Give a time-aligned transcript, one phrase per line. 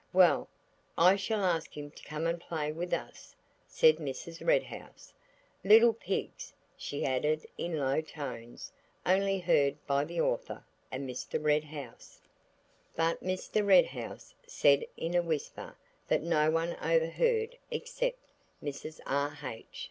[0.13, 0.47] "Well,
[0.97, 3.35] I shall ask him to come and play with us,"
[3.67, 4.43] said Mrs.
[4.43, 5.13] Red House:
[5.63, 8.71] "Little pigs!" she added in low tones
[9.05, 11.37] only heard by the author and Mr.
[11.39, 12.19] Red House.
[12.95, 13.63] But Mr.
[13.63, 15.75] Red House said in a whisper
[16.07, 18.17] that no one overheard except
[18.63, 19.01] Mrs.
[19.05, 19.37] R.
[19.43, 19.67] H.